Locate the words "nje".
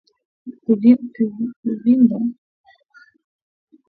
2.25-2.37